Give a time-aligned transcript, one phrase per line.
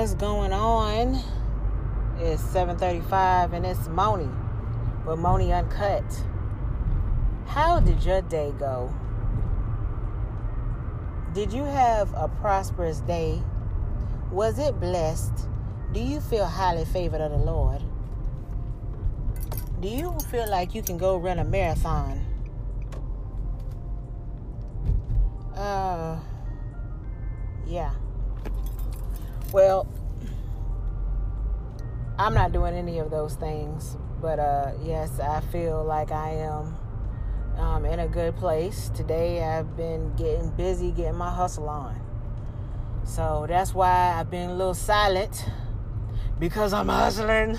[0.00, 1.20] What's going on?
[2.20, 4.30] It's 7:35 and it's Moni
[5.06, 6.24] with Moni Uncut.
[7.44, 8.94] How did your day go?
[11.34, 13.42] Did you have a prosperous day?
[14.32, 15.46] Was it blessed?
[15.92, 17.82] Do you feel highly favored of the Lord?
[19.80, 22.24] Do you feel like you can go run a marathon?
[25.54, 26.18] Uh,
[27.66, 27.92] yeah.
[29.52, 29.88] Well,
[32.18, 36.76] I'm not doing any of those things, but uh, yes, I feel like I am
[37.56, 38.90] um, in a good place.
[38.94, 42.00] Today, I've been getting busy getting my hustle on.
[43.04, 45.46] So that's why I've been a little silent
[46.38, 47.58] because I'm hustling.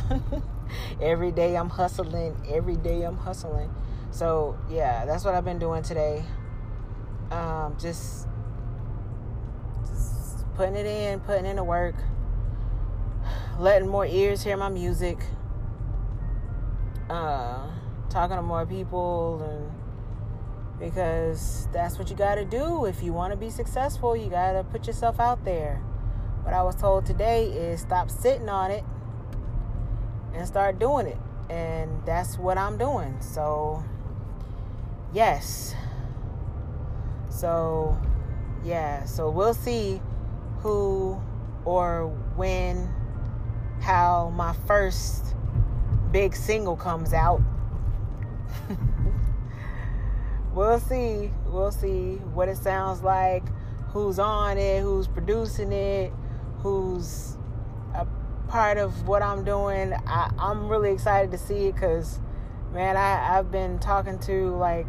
[1.02, 2.36] every day I'm hustling.
[2.50, 3.74] Every day I'm hustling.
[4.12, 6.24] So yeah, that's what I've been doing today.
[7.32, 8.28] Um, just,
[10.62, 11.96] putting it in, putting in the work,
[13.58, 15.18] letting more ears hear my music,
[17.10, 17.66] uh,
[18.12, 23.34] talking to more people, and because that's what you got to do if you want
[23.34, 24.16] to be successful.
[24.16, 25.78] You got to put yourself out there.
[26.44, 28.84] What I was told today is stop sitting on it
[30.36, 31.18] and start doing it.
[31.50, 33.20] And that's what I'm doing.
[33.20, 33.84] So,
[35.12, 35.74] yes.
[37.32, 38.00] So,
[38.64, 39.06] yeah.
[39.06, 40.00] So we'll see
[40.62, 41.22] who
[41.66, 42.90] or when,
[43.82, 45.36] how my first
[46.12, 47.42] big single comes out.
[50.54, 51.32] we'll see.
[51.48, 53.44] We'll see what it sounds like,
[53.90, 56.14] who's on it, who's producing it,
[56.60, 57.38] who's
[57.96, 58.06] a
[58.48, 59.94] part of what I'm doing.
[60.08, 62.20] I, I'm really excited to see it because,
[62.74, 64.88] man, I, I've been talking to like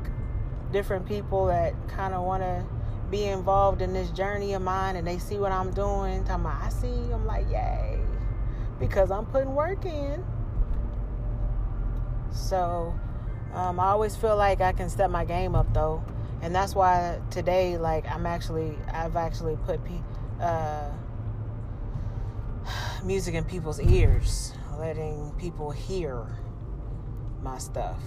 [0.73, 2.65] different people that kind of want to
[3.13, 6.25] be involved in this journey of mine and they see what I'm doing.
[6.25, 8.01] Talking about, I see, I'm like, yay.
[8.81, 10.25] Because I'm putting work in.
[12.33, 12.99] So
[13.53, 16.03] um, I always feel like I can step my game up though.
[16.41, 19.79] And that's why today, like, I'm actually, I've actually put
[20.41, 20.91] uh,
[23.05, 26.27] music in people's ears, letting people hear
[27.43, 28.01] my stuff.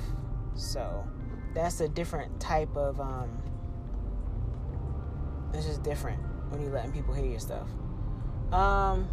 [0.56, 1.08] So
[1.54, 3.30] that's a different type of um
[5.56, 7.68] it's just different when you letting people hear your stuff.
[8.52, 9.08] Um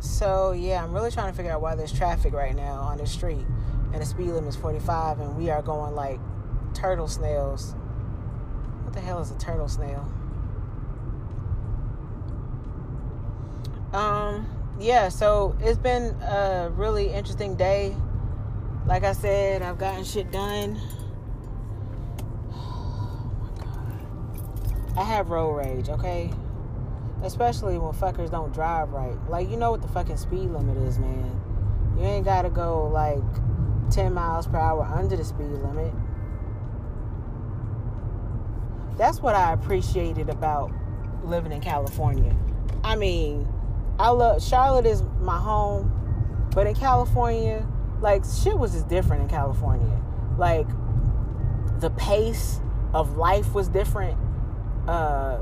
[0.00, 3.06] so yeah, I'm really trying to figure out why there's traffic right now on the
[3.06, 3.46] street
[3.92, 6.18] and the speed limit is 45 and we are going like
[6.74, 7.74] turtle snails.
[8.84, 10.10] What the hell is a turtle snail?
[13.92, 14.46] Um
[14.80, 17.94] yeah, so it's been a really interesting day
[18.86, 20.80] like I said, I've gotten shit done.
[22.52, 24.02] Oh my god.
[24.96, 26.30] I have road rage, okay?
[27.22, 29.16] Especially when fuckers don't drive right.
[29.28, 31.40] Like, you know what the fucking speed limit is, man.
[31.96, 33.22] You ain't gotta go like
[33.90, 35.92] 10 miles per hour under the speed limit.
[38.98, 40.72] That's what I appreciated about
[41.24, 42.36] living in California.
[42.84, 43.48] I mean,
[43.98, 47.66] I love Charlotte is my home, but in California,
[48.00, 50.00] like shit was just different in California.
[50.36, 50.66] Like
[51.80, 52.60] the pace
[52.92, 54.18] of life was different.
[54.86, 55.38] Uh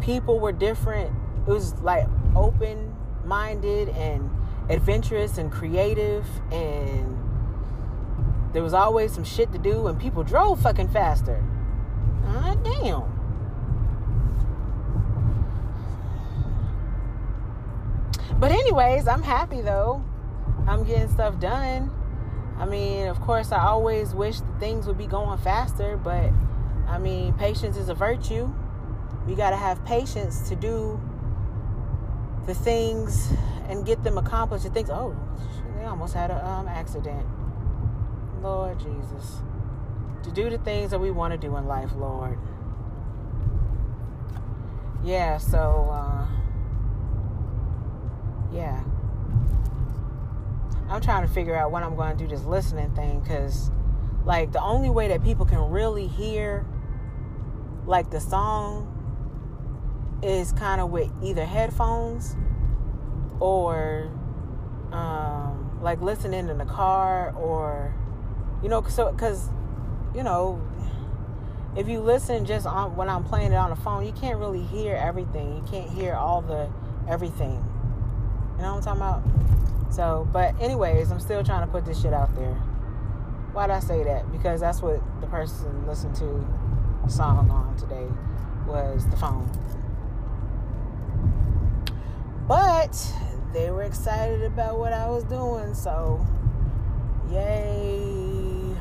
[0.00, 1.14] people were different.
[1.46, 2.94] It was like open
[3.24, 4.30] minded and
[4.68, 7.16] adventurous and creative and
[8.52, 11.44] there was always some shit to do and people drove fucking faster.
[12.24, 13.20] Ah damn.
[18.38, 20.02] But anyways, I'm happy though.
[20.66, 21.90] I'm getting stuff done.
[22.58, 26.30] I mean, of course, I always wish things would be going faster, but
[26.90, 28.52] I mean, patience is a virtue.
[29.26, 31.00] We got to have patience to do
[32.46, 33.32] the things
[33.68, 34.64] and get them accomplished.
[34.64, 35.16] The things, oh,
[35.78, 37.26] they almost had an um, accident.
[38.42, 39.36] Lord Jesus.
[40.24, 42.38] To do the things that we want to do in life, Lord.
[45.04, 46.26] Yeah, so, uh,
[48.52, 48.82] yeah.
[50.88, 53.70] I'm trying to figure out when I'm going to do this listening thing because,
[54.24, 56.66] like, the only way that people can really hear,
[57.86, 58.86] like, the song
[60.22, 62.36] is kind of with either headphones
[63.40, 64.10] or,
[64.92, 67.94] um, like, listening in the car or,
[68.62, 69.48] you know, so, because,
[70.14, 70.60] you know,
[71.76, 74.62] if you listen just on when I'm playing it on the phone, you can't really
[74.62, 75.56] hear everything.
[75.56, 76.68] You can't hear all the
[77.08, 77.64] everything.
[78.56, 79.94] You know what I'm talking about?
[79.94, 82.54] So, but anyways, I'm still trying to put this shit out there.
[83.52, 84.30] Why'd I say that?
[84.32, 86.46] Because that's what the person listened to
[87.10, 88.06] song on today
[88.66, 89.50] was the phone.
[92.46, 93.14] But
[93.52, 96.24] they were excited about what I was doing, so
[97.30, 98.76] yay.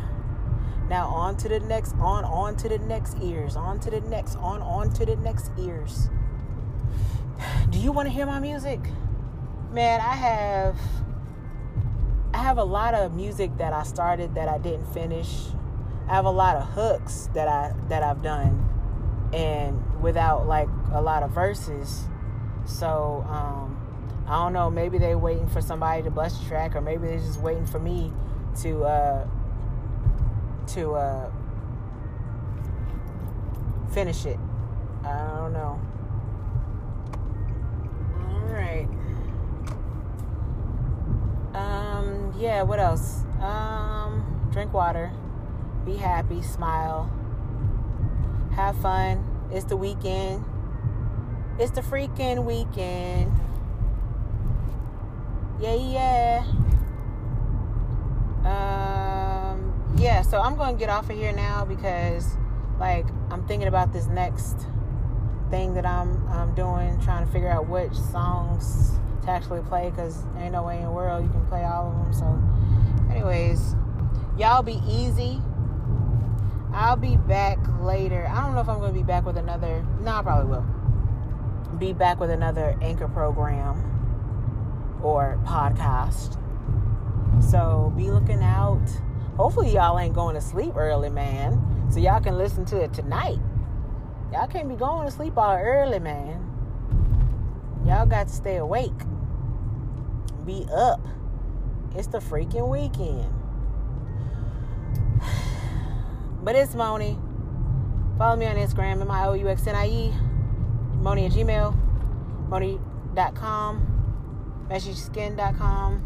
[0.90, 4.36] Now on to the next on on to the next ears, on to the next
[4.38, 6.10] on on to the next ears.
[7.70, 8.80] Do you want to hear my music?
[9.72, 10.80] Man, I have
[12.34, 15.48] I have a lot of music that I started that I didn't finish.
[16.10, 18.68] I have a lot of hooks that I that I've done
[19.32, 22.06] and without like a lot of verses.
[22.66, 23.78] So um,
[24.28, 24.72] I don't know.
[24.72, 27.80] Maybe they're waiting for somebody to bless the track, or maybe they're just waiting for
[27.80, 28.12] me
[28.62, 29.28] to uh,
[30.74, 31.32] to uh,
[33.94, 34.40] finish it.
[35.04, 35.80] I don't know.
[38.32, 38.88] All right.
[41.54, 42.34] Um.
[42.40, 42.64] Yeah.
[42.64, 43.24] What else?
[43.42, 44.50] Um.
[44.52, 45.12] Drink water.
[45.90, 46.44] Be happy.
[46.44, 47.12] Smile.
[48.56, 49.26] Have fun.
[49.52, 50.46] It's the weekend.
[51.58, 53.32] It's the freaking weekend.
[55.60, 56.44] Yeah, yeah.
[58.46, 62.38] Um, yeah, so I'm going to get off of here now because,
[62.80, 64.68] like, I'm thinking about this next
[65.50, 68.92] thing that I'm, I'm doing, trying to figure out which songs
[69.24, 71.96] to actually play because ain't no way in the world you can play all of
[71.96, 72.14] them.
[72.14, 73.74] So, anyways,
[74.38, 75.42] y'all be easy.
[76.80, 78.26] I'll be back later.
[78.26, 79.86] I don't know if I'm going to be back with another.
[80.00, 80.66] No, I probably will
[81.78, 83.76] be back with another anchor program
[85.04, 86.42] or podcast.
[87.44, 88.88] So be looking out.
[89.36, 91.90] Hopefully, y'all ain't going to sleep early, man.
[91.92, 93.40] So y'all can listen to it tonight.
[94.32, 96.46] Y'all can't be going to sleep all early, man.
[97.86, 99.00] Y'all got to stay awake.
[100.46, 101.06] Be up.
[101.94, 103.34] It's the freaking weekend.
[106.42, 107.18] But it's Moni.
[108.18, 110.14] Follow me on Instagram, M-I-O-U-X-N-I-E.
[111.02, 111.74] Moni at Gmail,
[112.50, 113.86] Moni.com,
[114.70, 116.06] MeshySkin.com,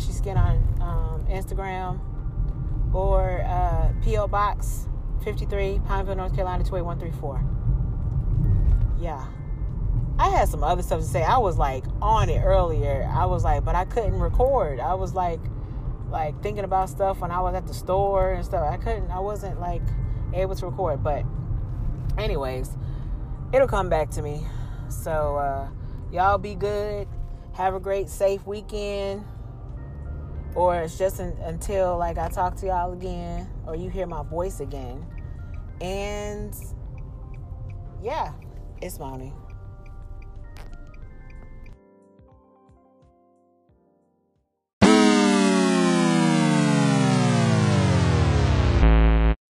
[0.00, 2.00] Skin on um, Instagram,
[2.94, 4.28] or uh, P.O.
[4.28, 4.88] Box
[5.24, 7.42] 53, Pineville, North Carolina 28134.
[9.00, 9.26] Yeah.
[10.18, 11.22] I had some other stuff to say.
[11.22, 13.10] I was like on it earlier.
[13.12, 14.78] I was like, but I couldn't record.
[14.78, 15.40] I was like,
[16.14, 18.62] like thinking about stuff when I was at the store and stuff.
[18.70, 19.10] I couldn't.
[19.10, 19.82] I wasn't like
[20.32, 21.02] able to record.
[21.02, 21.24] But,
[22.16, 22.70] anyways,
[23.52, 24.46] it'll come back to me.
[24.88, 25.68] So, uh,
[26.12, 27.08] y'all be good.
[27.54, 29.24] Have a great, safe weekend.
[30.54, 34.22] Or it's just in, until like I talk to y'all again, or you hear my
[34.22, 35.04] voice again.
[35.80, 36.54] And
[38.00, 38.32] yeah,
[38.80, 39.32] it's Moni.